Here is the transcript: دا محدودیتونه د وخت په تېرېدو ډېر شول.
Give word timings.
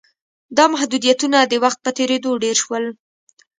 دا 0.57 0.63
محدودیتونه 0.73 1.37
د 1.41 1.53
وخت 1.63 1.79
په 1.85 1.91
تېرېدو 1.97 2.31
ډېر 2.43 2.55
شول. 2.63 2.83